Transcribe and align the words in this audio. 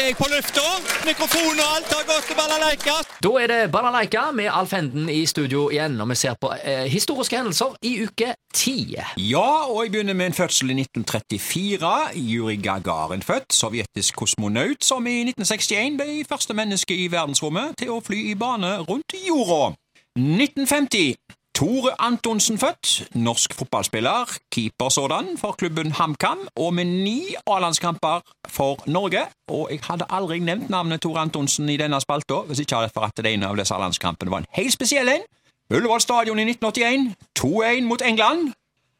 er 0.00 0.10
jeg 0.10 0.16
på 0.18 0.26
lufta. 0.28 0.64
Mikrofon 1.06 1.60
og 1.62 1.68
alt 1.76 1.92
har 1.94 2.04
gått 2.08 2.26
til 2.28 2.36
balalaika. 2.38 2.96
Da 3.24 3.30
er 3.40 3.52
det 3.52 3.60
Balalaika 3.72 4.24
med 4.36 4.50
Alf 4.52 4.74
Henden 4.76 5.08
i 5.12 5.22
studio 5.26 5.68
igjen, 5.72 5.96
og 6.00 6.10
vi 6.10 6.16
ser 6.20 6.36
på 6.40 6.50
eh, 6.56 6.84
historiske 6.92 7.38
hendelser 7.38 7.76
i 7.86 7.92
uke 8.04 8.34
ti. 8.54 8.96
Ja, 9.16 9.48
og 9.70 9.84
jeg 9.84 9.94
begynner 9.94 10.18
med 10.18 10.32
en 10.32 10.36
fødsel 10.36 10.74
i 10.74 10.78
1934. 10.82 11.94
Juri 12.14 12.56
Gagarin 12.56 13.22
født, 13.22 13.52
sovjetisk 13.52 14.16
kosmonaut, 14.16 14.84
som 14.84 15.06
i 15.06 15.20
1961 15.30 15.98
ble 16.00 16.20
første 16.28 16.54
menneske 16.54 16.96
i 16.96 17.08
verdensrommet 17.12 17.78
til 17.80 17.96
å 17.96 18.02
fly 18.04 18.26
i 18.32 18.36
bane 18.38 18.76
rundt 18.88 19.16
jorda. 19.26 19.74
1950. 20.16 21.16
Tore 21.56 21.94
Antonsen 21.98 22.58
født, 22.58 23.14
norsk 23.14 23.54
fotballspiller, 23.54 24.38
keeper 24.52 24.88
sådan, 24.88 25.38
for 25.38 25.52
klubben 25.52 25.92
HamKam, 25.92 26.38
og 26.56 26.74
med 26.74 26.84
ni 26.84 27.22
A-landskamper 27.46 28.20
for 28.48 28.82
Norge. 28.86 29.22
Og 29.48 29.68
jeg 29.70 29.80
hadde 29.82 30.04
aldri 30.10 30.38
nevnt 30.38 30.68
navnet 30.70 31.00
Tore 31.00 31.20
Antonsen 31.20 31.68
i 31.68 31.78
denne 31.80 32.00
spalta 32.00 32.42
hvis 32.46 32.60
ikke 32.60 32.76
hadde 32.76 32.92
for 32.94 33.08
at 33.08 33.16
det 33.16 33.32
ene 33.32 33.48
av 33.48 33.56
disse 33.56 33.74
landskampene 33.74 34.30
var 34.30 34.44
en 34.44 34.50
helt 34.58 34.76
spesiell 34.76 35.08
en. 35.08 35.24
Ullevål 35.72 36.00
stadion 36.04 36.38
i 36.38 36.44
1981, 36.50 37.16
2-1 37.40 37.88
mot 37.88 38.04
England. 38.04 38.52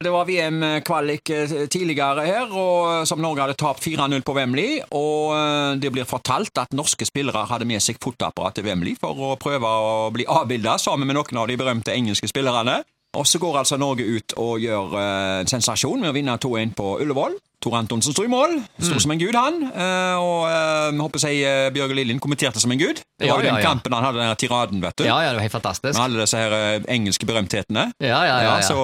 Det 0.05 0.11
var 0.13 0.27
VM-kvalik 0.29 1.31
eh, 1.31 1.53
tidligere 1.73 2.25
her, 2.27 2.51
og 2.53 3.07
som 3.09 3.21
Norge 3.23 3.41
hadde 3.47 3.57
tapt 3.57 3.81
4-0 3.81 4.21
på 4.29 4.35
Wembley. 4.37 4.75
Og 4.93 5.33
eh, 5.33 5.79
det 5.81 5.89
blir 5.95 6.05
fortalt 6.05 6.61
at 6.61 6.77
norske 6.77 7.09
spillere 7.09 7.47
hadde 7.49 7.65
med 7.65 7.81
seg 7.81 7.97
fotoapparat 8.05 8.59
til 8.59 8.67
Wembley 8.69 8.93
for 9.01 9.17
å 9.17 9.31
prøve 9.41 9.65
å 9.65 10.11
bli 10.13 10.29
avbilda 10.29 10.77
sammen 10.83 11.09
med 11.09 11.17
noen 11.17 11.41
av 11.41 11.49
de 11.49 11.57
berømte 11.57 11.97
engelske 11.97 12.29
spillerne. 12.29 12.83
Og 13.17 13.25
så 13.25 13.41
går 13.41 13.63
altså 13.63 13.79
Norge 13.81 14.05
ut 14.05 14.37
og 14.37 14.61
gjør 14.61 14.99
en 15.01 15.49
sensasjon 15.49 16.03
med 16.03 16.11
å 16.11 16.17
vinne 16.19 16.35
2-1 16.37 16.75
på 16.77 16.99
Ullevål. 17.01 17.39
Tor 17.67 17.79
Antonsen 17.79 18.13
sto 18.13 18.23
i 18.23 18.31
mål. 18.31 18.59
Sto 18.77 18.95
mm. 18.95 19.01
som 19.03 19.13
en 19.15 19.21
gud, 19.21 19.35
han. 19.35 19.57
Uh, 19.73 20.17
og 20.21 20.43
uh, 20.47 20.99
håper 21.01 21.25
jeg 21.25 21.41
uh, 21.43 21.69
Bjørge 21.75 21.97
Lillien 21.97 22.21
kommenterte 22.23 22.61
som 22.63 22.71
en 22.71 22.79
gud. 22.79 23.01
Det 23.17 23.31
var 23.31 23.41
jo 23.41 23.49
ja, 23.49 23.55
den 23.55 23.63
ja, 23.63 23.71
kampen 23.71 23.97
han 23.97 24.05
hadde 24.07 24.21
den 24.21 24.39
tiraden, 24.39 24.83
vet 24.85 24.99
du. 25.01 25.07
Ja, 25.09 25.17
ja, 25.25 25.33
det 25.33 25.41
var 25.41 25.47
helt 25.49 25.57
fantastisk. 25.57 25.97
Med 25.97 26.03
alle 26.05 26.21
disse 26.23 26.43
her 26.43 26.85
engelske 26.93 27.27
berømthetene. 27.27 27.89
Ja, 27.99 28.21
ja, 28.29 28.37
ja. 28.45 28.53
ja. 28.53 28.61
Så, 28.67 28.77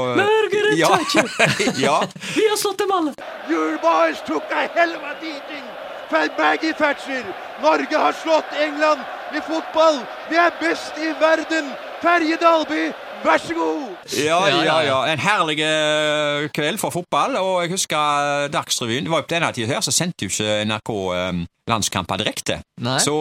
ja. 0.77 0.98
Ja. 1.87 1.97
Vi 2.34 2.48
har 2.48 2.56
slått 2.56 2.78
dem 2.78 2.91
alle! 2.91 3.15
Your 3.51 3.78
boys 3.83 4.20
took 4.27 4.51
a 4.53 4.67
hell 4.75 4.97
of 4.97 5.03
a 5.03 5.15
beating 5.20 5.65
for 6.11 6.28
Maggie 6.39 6.73
Thatcher. 6.73 7.25
Norge 7.62 7.97
har 7.97 8.12
slått 8.12 8.53
England 8.61 9.00
i 9.37 9.41
fotball. 9.41 10.03
Vi 10.31 10.37
er 10.37 10.53
best 10.61 10.98
i 10.98 11.15
verden. 11.20 11.73
Terje 12.03 12.37
Dalby 12.37 12.93
Vær 13.23 13.39
så 13.39 13.55
god! 13.55 13.83
Ja, 14.19 14.39
ja, 14.50 14.78
ja. 14.83 14.98
En 15.06 15.20
herlig 15.23 15.61
eh, 15.62 16.48
kveld 16.55 16.81
for 16.83 16.91
fotball. 16.91 17.37
Og 17.39 17.62
jeg 17.62 17.70
husker 17.77 17.98
eh, 17.98 18.48
Dagsrevyen. 18.50 19.06
Det 19.06 19.12
var 19.12 19.23
jo 19.23 19.28
På 19.28 19.34
denne 19.34 19.50
tida 19.55 19.70
her 19.70 19.84
så 19.84 19.95
sendte 19.95 20.27
jo 20.27 20.33
ikke 20.33 20.65
NRK 20.67 20.91
um, 20.91 21.45
landskamper 21.70 22.19
direkte. 22.19 22.59
Så, 23.05 23.15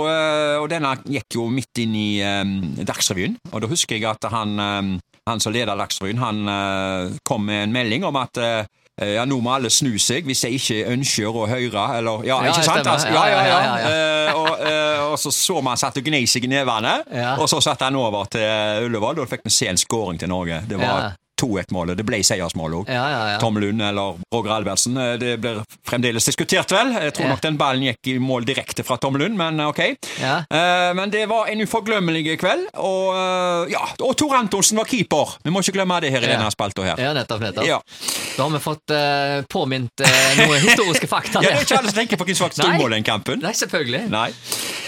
og 0.58 0.66
denne 0.72 0.96
gikk 1.06 1.38
jo 1.38 1.46
midt 1.54 1.84
inn 1.84 1.94
i 1.94 2.10
um, 2.26 2.56
Dagsrevyen. 2.82 3.38
Og 3.52 3.62
da 3.62 3.70
husker 3.70 4.00
jeg 4.00 4.10
at 4.10 4.26
han, 4.34 4.58
um, 4.58 4.92
han 5.30 5.41
som 5.44 5.53
leder 5.53 5.77
Dagsrevyen, 5.77 6.22
han 6.22 6.45
uh, 6.50 7.17
kom 7.27 7.45
med 7.45 7.67
en 7.67 7.75
melding 7.75 8.05
om 8.08 8.17
at 8.19 8.39
uh, 8.41 8.64
ja, 9.02 9.23
nå 9.25 9.38
må 9.41 9.53
alle 9.55 9.69
snu 9.73 9.95
seg 10.02 10.27
hvis 10.27 10.44
jeg 10.45 10.59
ikke 10.59 10.80
ønsker 10.91 11.38
å 11.41 11.45
høre, 11.50 11.86
eller 11.97 12.25
Ja, 12.27 12.41
ikke 12.50 12.66
sant? 12.66 12.86
Altså, 12.86 13.09
ja, 13.14 13.23
ja, 13.31 13.39
ja. 13.47 13.61
Uh, 13.86 14.42
og, 14.42 14.52
uh, 14.61 14.99
og, 15.11 15.17
så 15.22 15.33
så 15.33 15.61
man 15.64 15.80
satt 15.80 15.97
og 16.02 16.05
gnei 16.05 16.23
seg 16.30 16.45
i 16.45 16.52
nevene, 16.52 16.99
og 17.38 17.47
så 17.49 17.61
satte 17.64 17.88
han 17.88 17.97
over 17.99 18.30
til 18.31 18.88
Ullevål, 18.88 19.22
og 19.22 19.25
da 19.25 19.31
fikk 19.31 19.47
vi 19.47 19.53
se 19.53 19.72
en 19.72 19.80
scoring 19.80 20.22
til 20.22 20.31
Norge. 20.31 20.64
Det 20.69 20.80
var 20.81 21.14
2-1-målet. 21.42 21.97
Det 22.00 22.06
ble 22.08 22.22
seiersmål 22.25 22.78
òg. 22.81 22.92
Ja, 22.92 23.03
ja, 23.11 23.22
ja. 23.34 23.39
Tom 23.42 23.58
Lund 23.61 23.81
eller 23.81 24.20
Roger 24.34 24.53
Albertsen. 24.56 24.97
Eh, 24.97 25.14
det 25.22 25.36
blir 25.42 25.61
fremdeles 25.88 26.28
diskutert, 26.28 26.72
vel. 26.72 26.94
Jeg 27.08 27.16
tror 27.17 27.31
nok 27.31 27.44
den 27.44 27.59
ballen 27.59 27.88
gikk 27.89 28.11
i 28.14 28.17
mål 28.22 28.45
direkte 28.48 28.86
fra 28.88 28.98
Tom 29.02 29.17
Lund, 29.20 29.38
men 29.39 29.59
ok. 29.66 29.81
Uh, 30.22 30.92
men 30.98 31.11
det 31.14 31.25
var 31.31 31.50
en 31.52 31.64
uforglemmelig 31.66 32.38
kveld, 32.42 32.67
og 32.81 33.11
uh, 33.16 33.72
ja, 33.72 33.83
og 34.02 34.16
Tor 34.20 34.38
Antonsen 34.39 34.80
var 34.80 34.89
keeper. 34.89 35.38
Vi 35.43 35.54
må 35.54 35.64
ikke 35.64 35.76
glemme 35.80 35.99
det 36.04 36.14
her 36.14 36.26
i 36.26 36.32
denne 36.32 36.52
spalta 36.54 36.86
her. 36.86 37.02
Ja, 37.02 37.14
nettopp, 37.17 37.43
nettopp. 37.43 37.98
Da 38.37 38.45
har 38.45 38.54
vi 38.54 38.61
fått 38.64 38.95
uh, 38.95 39.42
påminnet 39.52 40.05
noen 40.39 40.61
historiske 40.64 41.10
fakta. 41.16 41.42
ja, 41.42 41.52
det 41.52 41.64
er 41.64 41.67
ikke 41.67 41.82
alle 41.82 41.92
som 41.93 42.02
tenker 42.04 42.21
på 42.21 42.30
hvem 42.30 42.37
som 42.37 42.54
sto 42.54 42.70
i 42.70 42.80
mål 42.80 42.98
den 42.99 43.08
kampen. 43.08 43.43
Nei, 43.43 43.55
selvfølgelig. 43.58 44.05
Nei. 44.14 44.30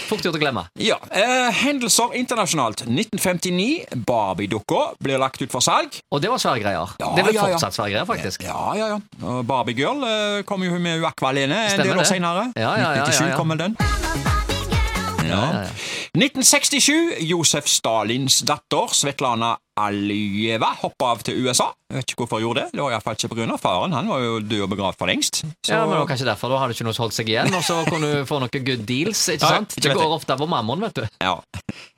Fort 0.08 0.24
gjort 0.24 0.36
å 0.36 0.40
glemme. 0.42 0.66
Ja. 0.80 0.98
hendelser 1.54 2.14
internasjonalt. 2.18 2.84
1959. 2.86 4.02
Barbie-dukka 4.06 4.82
blir 5.02 5.20
lagt 5.22 5.42
ut 5.42 5.52
for 5.52 5.64
salg. 5.64 6.00
Og 6.12 6.22
det 6.22 6.30
var 6.32 6.42
svære 6.42 6.62
greier. 6.62 6.94
Ja, 7.00 7.12
det 7.16 7.26
er 7.26 7.32
ja, 7.38 7.48
fortsatt 7.48 7.76
svære 7.76 7.94
greier, 7.94 8.08
faktisk. 8.08 8.44
Ja, 8.46 8.74
ja, 8.78 8.90
ja. 8.94 9.40
Barbie 9.46 9.76
Girl 9.78 10.04
eh, 10.04 10.42
kom 10.48 10.64
jo 10.66 10.76
med 10.78 11.04
Aqualene 11.08 11.64
en 11.70 11.80
del 11.80 11.96
år. 11.96 12.04
Ja, 12.04 12.72
ja, 12.78 12.94
ja, 13.00 13.08
1997 13.08 13.36
kom 13.38 13.54
vel 13.54 13.66
den. 13.66 13.78
Ja. 15.24 15.64
1967. 16.14 17.26
Josef 17.26 17.66
Stalins 17.66 18.38
datter 18.46 18.92
Svetlana 18.94 19.56
Aljeva 19.74 20.68
hoppa 20.78 21.08
av 21.10 21.24
til 21.26 21.40
USA. 21.42 21.72
Jeg 21.90 21.98
vet 21.98 22.12
ikke 22.12 22.22
hvorfor 22.22 22.38
hun 22.38 22.44
gjorde 22.44 22.62
det. 22.62 22.76
Det 22.76 22.82
var 22.84 22.94
iallfall 22.94 23.18
ikke 23.18 23.30
pga. 23.34 23.56
faren. 23.58 23.96
Han 23.96 24.12
var 24.12 24.22
jo 24.22 24.36
død 24.38 24.62
og 24.62 24.70
begravd 24.70 24.98
for 25.00 25.10
lengst. 25.10 25.42
Så... 25.42 25.72
Ja, 25.72 25.80
men 25.82 25.96
det 25.96 25.98
var 25.98 26.06
kanskje 26.12 26.28
derfor. 26.30 26.54
Da 26.54 26.62
hadde 26.62 26.78
ikke 26.78 26.86
noe 26.86 26.98
holdt 27.02 27.18
seg 27.18 27.34
igjen, 27.34 27.50
og 27.50 27.66
så 27.66 27.80
kunne 27.88 28.12
du 28.12 28.30
få 28.30 28.38
noen 28.38 28.66
good 28.70 28.86
deals. 28.86 29.26
ikke 29.28 29.42
sant? 29.42 29.74
Ja, 29.80 29.88
det 29.88 29.98
går 29.98 30.14
ofte 30.20 30.38
på 30.38 30.46
mammon, 30.46 30.86
vet 30.86 31.02
du. 31.02 31.04
Ja, 31.18 31.34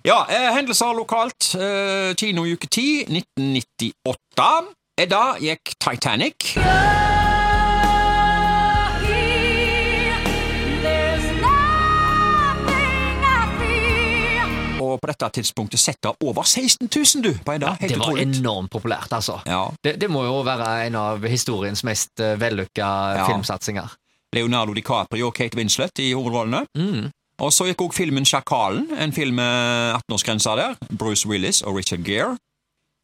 ja 0.08 0.18
eh, 0.32 0.48
hendelser 0.56 0.96
lokalt. 0.96 1.52
Eh, 1.60 2.16
kino 2.16 2.48
uke 2.48 2.72
10, 2.72 3.12
1998. 3.12 4.76
Edda 4.96 5.24
gikk 5.44 5.76
Titanic. 5.76 6.54
og 6.56 6.95
dette 15.16 15.40
tidspunktet 15.40 15.80
sett 15.80 16.08
over 16.20 16.42
16 16.42 16.88
000, 16.88 17.22
du, 17.24 17.32
på 17.44 17.52
en 17.52 17.60
dag. 17.60 17.76
Ja, 17.80 17.88
det 17.88 17.98
var 17.98 18.12
utrolig. 18.12 18.38
enormt 18.38 18.70
populært, 18.70 19.12
altså. 19.12 19.40
Ja. 19.46 19.66
Det, 19.84 19.96
det, 20.00 20.10
må 20.10 20.24
jo 20.24 20.40
være 20.46 20.86
en 20.86 20.98
av 21.00 21.24
historiens 21.26 21.84
mest 21.84 22.20
uh, 22.20 22.34
vellykka 22.40 22.88
ja. 23.16 23.28
filmsatsinger. 23.28 23.96
Leonardo 24.36 24.74
DiCaprio 24.76 25.30
og 25.30 25.34
Kate 25.34 25.56
Winslet 25.56 26.02
i 26.04 26.12
hovedrollene. 26.12 26.66
Mm. 26.76 27.12
Og 27.40 27.52
så 27.52 27.66
gikk 27.68 27.82
også 27.84 27.98
filmen 27.98 28.24
Sjakalen, 28.24 28.88
en 28.98 29.12
film 29.12 29.36
med 29.36 29.96
18-årsgrensa 29.98 30.56
der. 30.56 30.76
Bruce 30.98 31.28
Willis 31.28 31.62
og 31.62 31.76
Richard 31.76 32.04
Gere. 32.04 32.36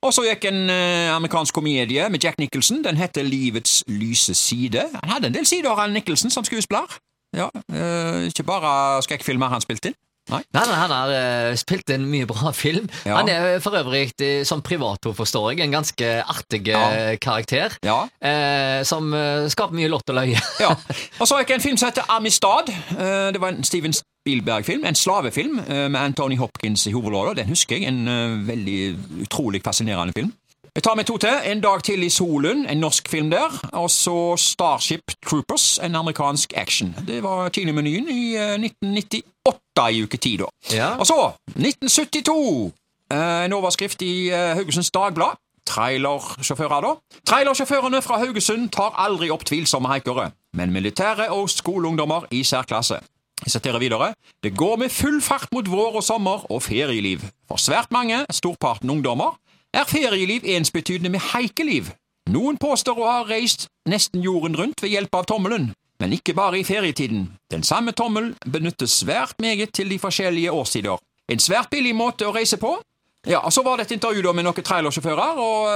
Og 0.02 0.10
så 0.14 0.24
gikk 0.26 0.48
en 0.50 0.64
uh, 0.66 1.14
amerikansk 1.14 1.54
komedie 1.54 2.08
med 2.10 2.24
Jack 2.24 2.38
Nicholson. 2.38 2.82
Den 2.84 2.96
heter 2.98 3.22
Livets 3.22 3.84
lyse 3.86 4.34
side. 4.34 4.88
Han 5.02 5.14
hadde 5.14 5.30
en 5.30 5.36
del 5.36 5.46
sider, 5.46 5.70
av 5.70 5.90
Nicholson, 5.90 6.30
som 6.30 6.44
skuespiller. 6.44 6.98
Ja, 7.36 7.48
uh, 7.72 8.26
Ikke 8.26 8.44
bare 8.44 9.02
skrekkfilmer 9.06 9.52
han 9.52 9.62
spilte 9.64 9.92
inn. 9.92 9.98
Nei. 10.30 10.38
Nei, 10.54 10.62
nei, 10.68 10.76
Han 10.78 10.92
har 10.94 11.12
uh, 11.12 11.56
spilt 11.58 11.90
en 11.90 12.04
mye 12.10 12.26
bra 12.30 12.52
film. 12.54 12.86
Ja. 13.06 13.18
Han 13.18 13.30
er 13.30 13.58
for 13.62 13.74
øvrig, 13.78 14.12
eh, 14.22 14.44
som 14.46 14.62
privato 14.62 15.12
forstår 15.16 15.52
jeg, 15.52 15.64
en 15.64 15.74
ganske 15.74 16.10
artig 16.22 16.62
ja. 16.68 16.82
Eh, 16.92 17.16
karakter. 17.18 17.74
Ja. 17.82 18.04
Uh, 18.22 18.84
som 18.86 19.10
uh, 19.14 19.48
skaper 19.50 19.74
mye 19.76 19.90
lott 19.90 20.08
og 20.12 20.20
løye. 20.20 20.38
ja. 20.64 20.70
Og 21.18 21.28
så 21.28 21.40
gikk 21.40 21.56
en 21.56 21.64
film 21.64 21.80
som 21.80 21.90
heter 21.90 22.06
Amistad. 22.08 22.70
det 23.32 23.40
var 23.40 23.48
en 23.48 23.64
Steven 23.64 23.94
Spielberg-film. 23.94 24.84
En 24.86 24.94
slavefilm 24.94 25.58
med 25.66 25.98
Anthony 26.00 26.36
Hopkins 26.38 26.86
i 26.86 26.92
hovedrollen. 26.92 27.36
Den 27.36 27.50
husker 27.50 27.76
jeg. 27.76 27.88
En 27.88 28.46
veldig 28.46 28.78
utrolig 29.22 29.62
fascinerende 29.64 30.14
film. 30.16 30.32
Jeg 30.74 30.82
tar 30.86 30.94
med 30.96 31.04
to 31.04 31.18
til. 31.20 31.34
En 31.50 31.60
dag 31.60 31.82
til 31.84 32.02
i 32.02 32.08
solen, 32.08 32.66
en 32.66 32.80
norsk 32.80 33.08
film 33.08 33.30
der. 33.30 33.58
Og 33.72 33.90
så 33.90 34.36
Starship 34.38 35.12
Troopers, 35.26 35.78
en 35.82 35.94
amerikansk 35.94 36.52
action. 36.56 36.94
Det 37.06 37.22
var 37.22 37.48
kinemenyen 37.48 38.08
i 38.08 38.36
1998 38.36 39.61
i 39.78 40.02
uke 40.04 40.16
ti, 40.16 40.36
da. 40.36 40.48
Ja. 40.72 40.96
Og 40.98 41.06
så, 41.06 41.32
1972. 41.56 42.72
Eh, 43.12 43.44
en 43.44 43.52
overskrift 43.52 44.02
i 44.02 44.28
eh, 44.30 44.54
Haugesunds 44.56 44.90
Dagblad. 44.90 45.38
Trailersjåfører, 45.66 46.80
da. 46.80 46.94
Trailersjåførene 47.28 48.02
fra 48.02 48.18
Haugesund 48.18 48.70
tar 48.74 48.96
aldri 48.98 49.30
opp 49.30 49.44
tvilsomme 49.46 49.88
haikere, 49.88 50.30
men 50.58 50.72
militære 50.74 51.30
og 51.30 51.50
skoleungdommer 51.50 52.26
i 52.30 52.42
særklasse. 52.44 52.98
Jeg 53.44 53.52
siterer 53.52 53.78
videre. 53.78 54.12
Det 54.42 54.56
går 54.56 54.76
med 54.76 54.88
full 54.88 55.20
fart 55.22 55.48
mot 55.52 55.70
vår 55.70 55.96
og 55.98 56.04
sommer 56.04 56.44
og 56.50 56.62
ferieliv. 56.62 57.24
For 57.48 57.56
svært 57.56 57.90
mange, 57.90 58.24
storparten 58.30 58.90
ungdommer, 58.90 59.38
er 59.74 59.84
ferieliv 59.88 60.40
ensbetydende 60.44 61.10
med 61.10 61.20
haikeliv. 61.32 61.90
Noen 62.30 62.58
påstår 62.60 62.98
å 63.02 63.08
ha 63.08 63.22
reist 63.26 63.66
nesten 63.88 64.22
jorden 64.22 64.56
rundt 64.58 64.82
ved 64.82 64.94
hjelp 64.94 65.14
av 65.18 65.26
tommelen, 65.26 65.72
men 66.02 66.16
ikke 66.16 66.34
bare 66.34 66.58
i 66.58 66.64
ferietiden. 66.66 67.28
Den 67.50 67.62
samme 67.62 67.94
tommel 67.94 68.32
benyttes 68.42 68.98
svært 69.04 69.38
meget 69.40 69.70
til 69.72 69.90
de 69.90 69.98
forskjellige 70.02 70.52
årstider. 70.52 70.98
En 71.30 71.38
svært 71.38 71.70
billig 71.70 71.94
måte 71.94 72.26
å 72.26 72.34
reise 72.34 72.58
på. 72.58 72.74
Ja, 73.26 73.38
og 73.38 73.52
Så 73.52 73.62
var 73.62 73.78
det 73.78 73.86
et 73.86 73.94
intervju 73.94 74.22
da 74.22 74.32
med 74.34 74.44
noen 74.48 74.66
trailersjåfører, 74.66 75.38
og 75.38 75.68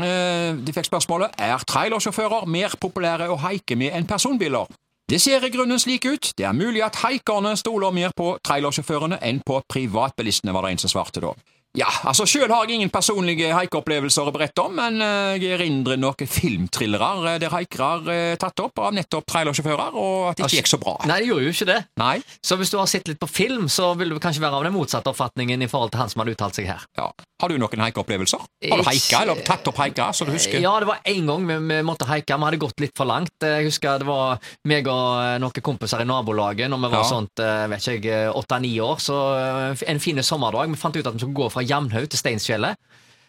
øh, 0.00 0.56
de 0.64 0.72
fikk 0.72 0.88
spørsmålet 0.88 1.36
er 1.38 1.60
trailersjåfører 1.68 2.48
mer 2.48 2.72
populære 2.80 3.28
å 3.28 3.36
haike 3.44 3.76
med 3.76 3.92
enn 3.92 4.08
personbiler. 4.08 4.64
Det 5.04 5.20
ser 5.20 5.44
i 5.44 5.52
grunnen 5.52 5.78
slik 5.78 6.06
ut. 6.08 6.30
Det 6.32 6.46
er 6.48 6.56
mulig 6.56 6.80
at 6.82 6.96
haikerne 7.02 7.52
stoler 7.60 7.92
mer 7.92 8.16
på 8.16 8.38
trailersjåførene 8.40 9.20
enn 9.20 9.42
på 9.44 9.60
privatbilistene, 9.68 10.54
var 10.56 10.64
det 10.64 10.72
en 10.72 10.80
som 10.86 10.94
svarte 10.94 11.20
da. 11.20 11.34
Ja, 11.74 11.88
altså 12.06 12.22
Sjøl 12.28 12.52
har 12.54 12.68
jeg 12.68 12.76
ingen 12.78 12.90
personlige 12.94 13.48
haikeopplevelser 13.50 14.28
å 14.30 14.32
berette 14.34 14.62
om, 14.62 14.76
men 14.78 15.00
eh, 15.02 15.32
jeg 15.42 15.56
erindrer 15.56 15.98
noen 15.98 16.28
filmthrillere 16.30 17.32
eh, 17.34 17.38
der 17.42 17.50
haikere 17.50 18.14
er 18.14 18.38
tatt 18.38 18.60
opp 18.62 18.78
av 18.78 18.94
nettopp 18.94 19.26
trailersjåfører, 19.32 19.96
og 19.98 20.28
at 20.30 20.38
det 20.38 20.46
ikke 20.46 20.60
gikk 20.60 20.70
så 20.70 20.78
bra. 20.78 20.94
Nei, 21.10 21.16
det 21.24 21.28
gjorde 21.32 21.48
jo 21.48 21.54
ikke 21.56 21.68
det. 21.72 21.78
Nei? 21.98 22.14
Så 22.46 22.58
hvis 22.60 22.70
du 22.70 22.78
har 22.78 22.86
sett 22.90 23.10
litt 23.10 23.18
på 23.18 23.26
film, 23.30 23.66
så 23.72 23.90
vil 23.98 24.14
du 24.14 24.20
kanskje 24.22 24.44
være 24.44 24.60
av 24.60 24.68
den 24.68 24.76
motsatte 24.76 25.10
oppfatningen 25.10 25.66
i 25.66 25.70
forhold 25.70 25.90
til 25.96 26.04
han 26.04 26.12
som 26.12 26.22
hadde 26.22 26.36
uttalt 26.36 26.60
seg 26.60 26.70
her. 26.70 26.86
Ja. 27.00 27.08
Har 27.42 27.50
du 27.50 27.58
noen 27.58 27.82
haikeopplevelser? 27.82 28.44
Har 28.70 28.80
du 28.80 28.86
haika, 28.86 29.24
eller 29.24 29.42
tatt 29.44 29.66
opp 29.68 29.80
haika, 29.82 30.12
så 30.16 30.24
du 30.24 30.30
husker? 30.32 30.62
Ja, 30.62 30.76
det 30.80 30.86
var 30.88 31.02
én 31.10 31.26
gang 31.28 31.42
vi, 31.50 31.58
vi 31.74 31.80
måtte 31.84 32.06
haike. 32.08 32.38
Vi 32.38 32.46
hadde 32.48 32.60
gått 32.62 32.78
litt 32.86 32.94
for 32.96 33.10
langt. 33.10 33.34
Jeg 33.42 33.66
husker 33.66 33.98
det 34.00 34.06
var 34.08 34.38
meg 34.70 34.86
og 34.88 35.18
eh, 35.26 35.34
noen 35.42 35.64
kompiser 35.66 36.04
i 36.04 36.08
nabolaget 36.08 36.70
når 36.70 36.84
vi 36.86 36.92
var 36.94 37.02
Ja. 37.02 37.10
sånt, 37.10 37.42
eh, 37.42 37.66
vet 37.74 37.90
ikke 37.98 38.14
jeg, 38.14 38.30
åtte-ni 38.38 38.70
år. 38.86 39.02
Så 39.02 39.18
eh, 39.34 39.84
en 39.90 40.00
fin 40.00 40.22
sommerdag. 40.24 40.70
Vi 40.72 40.78
fant 40.80 40.96
ut 40.96 41.02
at 41.10 41.18
vi 41.18 41.24
skulle 41.26 41.36
gå 41.42 41.50
fra 41.52 41.63
Jamnhaug 41.68 42.08
til 42.12 42.20
Steinsfjellet. 42.20 42.76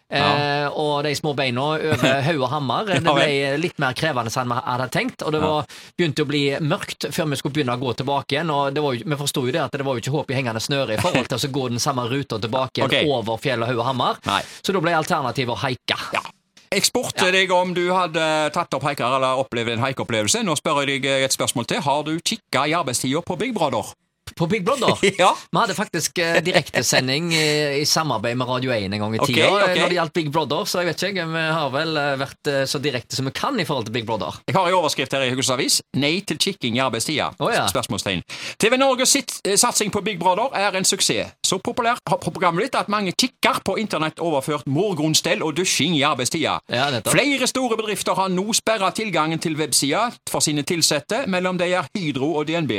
Eh, 0.06 0.68
og 0.78 1.00
de 1.02 1.10
små 1.18 1.32
beina 1.34 1.64
over 1.74 2.04
haug 2.28 2.42
og 2.46 2.50
hammer. 2.52 2.86
Det 2.86 3.00
ble 3.02 3.56
litt 3.58 3.80
mer 3.82 3.96
krevende 3.98 4.30
enn 4.30 4.52
vi 4.52 4.58
hadde 4.68 4.86
tenkt. 4.94 5.24
Og 5.26 5.34
det 5.34 5.40
var, 5.42 5.66
begynte 5.98 6.22
å 6.22 6.28
bli 6.30 6.42
mørkt 6.62 7.08
før 7.10 7.26
vi 7.32 7.38
skulle 7.40 7.56
begynne 7.56 7.74
å 7.74 7.82
gå 7.82 7.96
tilbake 7.98 8.36
igjen. 8.36 8.52
Og 8.54 8.70
det 8.76 8.84
var 8.84 9.00
vi 9.02 9.18
forsto 9.18 9.42
jo 9.48 9.54
det 9.56 9.64
at 9.64 9.74
det 9.74 9.86
var 9.86 9.98
jo 9.98 10.04
ikke 10.04 10.14
håp 10.14 10.30
i 10.30 10.38
hengende 10.38 10.62
snøre 10.62 10.94
i 10.94 11.02
forhold 11.02 11.26
til 11.32 11.42
å 11.50 11.52
gå 11.58 11.66
den 11.74 11.82
samme 11.82 12.06
ruta 12.12 12.38
tilbake 12.38 12.84
igjen 12.84 12.94
Ok. 12.94 13.12
over 13.18 13.42
fjell 13.42 13.66
og 13.66 13.72
haug 13.72 13.82
og 13.82 13.88
hammer. 13.90 14.22
Nei. 14.30 14.40
Så 14.62 14.76
da 14.76 14.84
ble 14.86 14.94
alternativet 14.94 15.56
å 15.56 15.60
haike. 15.66 15.98
Ja. 16.14 16.22
Jeg 16.70 16.82
spurte 16.86 17.28
deg 17.30 17.50
om 17.54 17.70
du 17.74 17.84
hadde 17.94 18.22
tatt 18.54 18.74
opp 18.74 18.82
haiker 18.86 19.06
eller 19.18 19.38
opplevd 19.42 19.74
en 19.76 19.84
haikeopplevelse. 19.86 20.42
Nå 20.46 20.54
spør 20.58 20.82
jeg 20.84 21.02
deg 21.02 21.26
et 21.26 21.34
spørsmål 21.34 21.66
til. 21.70 21.82
Har 21.82 22.02
du 22.06 22.16
kikka 22.22 22.66
i 22.70 22.74
arbeidstida 22.78 23.22
på 23.26 23.36
Big 23.38 23.54
Brother? 23.54 23.90
På 24.34 24.46
Big 24.46 24.64
Brother. 24.64 24.98
Ja. 25.18 25.30
Vi 25.50 25.58
hadde 25.58 25.74
faktisk 25.74 26.18
eh, 26.18 26.42
direktesending 26.44 27.30
i, 27.34 27.80
i 27.80 27.84
samarbeid 27.86 28.36
med 28.36 28.48
Radio 28.48 28.72
1 28.74 28.92
en 28.92 29.00
gang 29.00 29.14
i 29.14 29.20
Ok, 29.22 29.30
tida 29.30 29.48
okay. 29.52 29.76
eh, 29.76 29.80
når 29.80 29.92
det 29.92 29.96
gjaldt 29.98 30.14
Big 30.18 30.30
Brother, 30.34 30.64
så 30.68 30.82
jeg 30.82 30.90
vet 30.90 31.04
ikke, 31.08 31.26
vi 31.30 31.44
har 31.56 31.70
vel 31.72 32.00
eh, 32.00 32.10
vært 32.20 32.50
eh, 32.52 32.64
så 32.68 32.80
direkte 32.82 33.16
som 33.16 33.28
vi 33.28 33.32
kan 33.36 33.56
i 33.60 33.64
forhold 33.68 33.86
til 33.88 33.94
Big 33.96 34.06
Brother. 34.08 34.36
Jeg 34.48 34.56
har 34.58 34.68
en 34.68 34.76
overskrift 34.80 35.14
her 35.16 35.24
i 35.24 35.30
Haugesunds 35.30 35.54
Avis. 35.54 35.78
Nei 35.96 36.18
til 36.26 36.40
kikking 36.42 36.76
i 36.76 36.82
arbeidstida. 36.84 37.30
Oh, 37.38 37.52
ja. 37.54 37.64
Spørsmålstegn. 37.70 38.24
TV 38.60 38.76
Norges 38.80 39.14
sitt, 39.16 39.36
eh, 39.46 39.56
satsing 39.60 39.94
på 39.94 40.02
Big 40.04 40.18
Brother 40.20 40.52
er 40.58 40.76
en 40.76 40.84
suksess. 40.88 41.35
Så 41.46 41.60
populært 41.62 42.02
har 42.10 42.18
programmet 42.18 42.58
blitt 42.64 42.74
at 42.78 42.88
mange 42.90 43.12
kikker 43.14 43.60
på 43.66 43.76
internettoverført 43.78 44.66
morgenstell 44.66 45.44
og 45.46 45.54
dusjing 45.54 45.94
i 45.94 46.02
arbeidstida. 46.06 46.56
Ja. 46.72 46.86
Flere 47.06 47.46
store 47.46 47.76
bedrifter 47.78 48.16
har 48.18 48.32
nå 48.34 48.48
sperra 48.56 48.90
tilgangen 48.90 49.38
til 49.38 49.54
websida 49.58 50.08
for 50.30 50.42
sine 50.42 50.64
ansatte, 50.66 51.22
mellom 51.30 51.58
de 51.60 51.68
er 51.70 51.86
Hydro 51.94 52.32
og 52.40 52.48
DNB. 52.48 52.72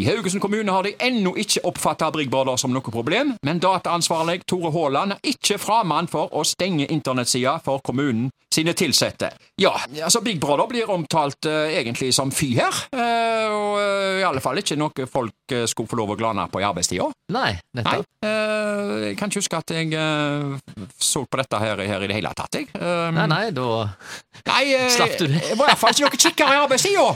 I 0.00 0.04
Haugesund 0.08 0.40
kommune 0.40 0.72
har 0.72 0.86
de 0.86 0.94
ennå 1.00 1.34
ikke 1.36 1.64
oppfatta 1.68 2.08
Brigbarder 2.12 2.56
som 2.60 2.72
noe 2.72 2.84
problem, 2.84 3.34
men 3.44 3.60
dataansvarlig 3.60 4.42
Tore 4.48 4.72
Haaland 4.72 5.18
er 5.18 5.30
ikke 5.34 5.60
framann 5.60 6.08
for 6.08 6.32
å 6.32 6.44
stenge 6.44 6.88
internettsida 6.92 7.58
for 7.64 7.84
kommunen 7.84 8.30
sine 8.54 8.72
ansatte. 8.72 9.30
Ja, 9.60 9.74
altså 10.04 10.20
Big 10.24 10.40
Brother 10.40 10.68
blir 10.70 10.88
omtalt 10.90 11.44
uh, 11.48 11.66
egentlig 11.68 12.14
som 12.16 12.32
fy 12.32 12.54
her, 12.56 12.80
uh, 12.96 13.52
og 13.52 13.72
uh, 13.76 14.20
i 14.20 14.24
alle 14.24 14.40
fall 14.44 14.60
ikke 14.62 14.78
noe 14.80 15.08
folk 15.10 15.56
skulle 15.68 15.90
få 15.90 16.00
lov 16.00 16.14
å 16.14 16.18
glane 16.18 16.48
på 16.52 16.62
i 16.62 16.66
arbeidstida. 16.66 17.10
Nei, 17.34 17.50
Nei, 17.56 17.80
nettopp. 17.80 18.04
eh, 18.05 18.05
jeg 19.06 19.16
kan 19.18 19.30
ikke 19.30 19.40
huske 19.42 19.58
at 19.58 19.70
jeg 19.70 19.92
eh, 19.92 20.56
så 21.00 21.24
på 21.28 21.40
dette 21.40 21.60
her, 21.62 21.82
her 21.88 22.04
i 22.04 22.08
det 22.10 22.16
hele 22.16 22.32
tatt, 22.36 22.58
jeg. 22.58 22.68
Eh, 22.74 23.10
Nei, 23.14 23.26
nei, 23.30 23.44
da 23.54 23.66
Nei, 24.46 24.62
eh, 24.74 24.88
Slapp 24.92 25.18
du 25.20 25.26
det? 25.26 25.42
Jeg 25.42 25.58
var 25.58 25.68
i 25.68 25.74
hvert 25.74 25.82
fall 25.82 25.94
ikke 25.94 26.06
noen 26.08 26.24
kikkere 26.26 26.56
i 26.56 26.64
arbeidstida. 26.64 27.06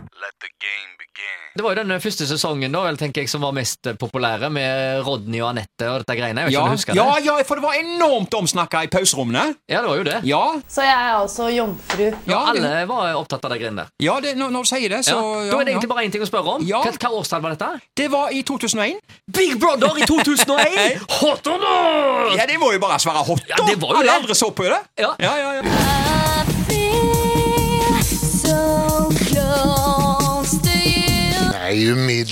Nei. 0.16 0.26
Let 0.26 0.34
the 0.40 0.48
game 0.64 0.92
begin. 0.98 1.40
Det 1.56 1.62
var 1.64 1.74
jo 1.76 1.82
den 1.84 2.00
første 2.00 2.26
sesongen 2.28 2.72
da, 2.72 2.80
vel, 2.86 2.96
tenker 2.96 3.20
jeg, 3.22 3.28
som 3.28 3.42
var 3.44 3.52
mest 3.56 3.86
eh, 3.86 3.94
populære, 4.00 4.48
med 4.52 5.02
Rodney 5.04 5.40
og 5.42 5.50
Anette 5.50 5.88
og 5.92 6.00
dette 6.02 6.16
greiene. 6.16 6.46
Jeg 6.48 6.56
vet 6.56 6.80
ikke 6.86 6.96
Ja, 6.96 7.04
ja, 7.20 7.34
ja, 7.38 7.44
for 7.44 7.60
det 7.60 7.64
var 7.66 7.76
enormt 7.76 8.32
omsnakka 8.34 8.82
i 8.86 8.88
pauserommene. 8.92 9.54
Ja, 9.68 9.82
det 9.84 9.90
var 9.90 9.96
jo 10.00 10.06
det. 10.08 10.16
Ja, 10.24 10.40
Så 10.68 10.82
jeg 10.86 10.94
er 10.96 11.18
altså 11.20 11.48
jomfru. 11.52 12.06
ja, 12.26 12.38
Alle 12.48 12.62
det, 12.64 12.88
var 12.88 13.12
opptatt 13.20 13.44
av 13.44 13.52
de 13.52 13.58
greiene 13.60 13.84
der. 13.84 13.92
ja 14.00 14.16
det, 14.24 14.34
når, 14.40 14.50
når 14.56 14.62
du 14.66 14.72
sier 14.72 14.88
det, 14.96 15.02
så 15.04 15.16
Ja. 15.16 15.20
ja, 15.20 15.52
Da 15.52 15.60
er 15.60 15.64
det 15.64 15.72
ja. 15.72 15.76
egentlig 15.76 15.92
bare 15.92 16.04
én 16.08 16.12
ting 16.16 16.22
å 16.24 16.30
spørre 16.32 16.56
om. 16.56 16.66
Ja. 16.66 16.80
Hva, 16.82 16.92
hva 16.96 17.12
årstall 17.20 17.42
var 17.44 17.56
dette? 17.56 17.70
Det 17.96 18.08
var 18.10 18.32
i 18.32 18.42
2001. 18.42 19.00
Big 19.32 19.58
Brother 19.60 19.96
i 20.00 20.06
2001! 20.08 21.00
Hot 21.20 21.46
or 21.46 21.58
not? 21.60 22.36
Ja, 22.40 22.46
det 22.48 22.56
må 22.58 22.72
jo 22.72 22.80
bare 22.80 22.98
svare 22.98 23.24
hot, 23.26 23.44
Ja, 23.48 23.56
det 23.68 23.76
var 23.80 23.92
jo 23.92 24.00
Alle 24.00 24.08
det. 24.10 24.16
andre 24.22 24.34
så 24.34 24.50
på 24.50 24.64
det. 24.64 24.80
Ja. 24.96 25.12
Ja, 25.20 25.36
ja, 25.36 25.54
ja. 25.60 26.15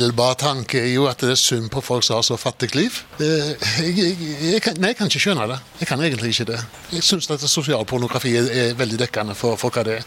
Nei, 0.05 0.11
umiddelbar 0.11 0.35
tanke 0.37 0.81
er 0.85 0.91
jo 0.93 1.07
at 1.09 1.21
det 1.21 1.31
er 1.33 1.39
synd 1.41 1.71
på 1.73 1.81
folk 1.81 2.05
som 2.05 2.19
har 2.19 2.23
så 2.23 2.37
fattig 2.37 2.75
liv. 2.75 2.93
Jeg, 3.19 3.57
jeg, 3.81 4.17
jeg, 4.53 4.61
kan, 4.61 4.77
nei, 4.77 4.91
jeg 4.93 4.97
kan 4.99 5.09
ikke 5.09 5.21
skjønne 5.23 5.47
det. 5.49 5.57
Jeg 5.81 5.89
kan 5.89 6.01
egentlig 6.05 6.29
ikke 6.35 6.45
det. 6.53 6.59
Jeg 6.93 7.03
syns 7.03 7.31
at 7.31 7.41
sosialpornografi 7.41 8.35
er, 8.37 8.51
er 8.53 8.75
veldig 8.77 8.99
dekkende 9.01 9.35
for, 9.35 9.57
for 9.57 9.73
hva 9.73 9.85
det 9.87 9.95
er. 9.97 10.03